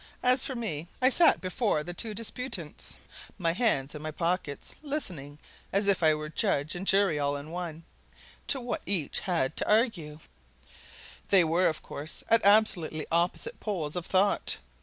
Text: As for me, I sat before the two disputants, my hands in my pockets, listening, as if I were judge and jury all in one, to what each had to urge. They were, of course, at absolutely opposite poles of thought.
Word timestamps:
As 0.23 0.43
for 0.43 0.55
me, 0.55 0.87
I 0.99 1.11
sat 1.11 1.41
before 1.41 1.83
the 1.83 1.93
two 1.93 2.15
disputants, 2.15 2.97
my 3.37 3.53
hands 3.53 3.93
in 3.93 4.01
my 4.01 4.09
pockets, 4.09 4.75
listening, 4.81 5.37
as 5.71 5.85
if 5.87 6.01
I 6.01 6.15
were 6.15 6.27
judge 6.27 6.73
and 6.73 6.87
jury 6.87 7.19
all 7.19 7.35
in 7.35 7.51
one, 7.51 7.83
to 8.47 8.59
what 8.59 8.81
each 8.87 9.19
had 9.19 9.55
to 9.57 9.71
urge. 9.71 9.99
They 11.29 11.43
were, 11.43 11.67
of 11.67 11.83
course, 11.83 12.23
at 12.29 12.43
absolutely 12.43 13.05
opposite 13.11 13.59
poles 13.59 13.95
of 13.95 14.07
thought. 14.07 14.57